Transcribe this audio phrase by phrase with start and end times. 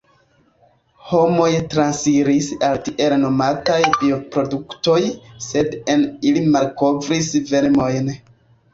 [1.09, 4.99] Homoj transiris al tiel nomataj bioproduktoj–
[5.51, 8.15] sed en ili malkovris vermojn.